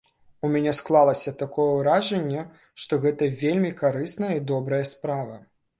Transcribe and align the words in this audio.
У 0.47 0.49
мяне 0.53 0.71
склалася 0.77 1.33
такое 1.43 1.67
ўражанне, 1.81 2.41
што 2.85 2.93
гэта 3.07 3.31
вельмі 3.47 3.71
карысная 3.85 4.35
і 4.41 4.45
добрая 4.55 4.85
справа. 4.97 5.41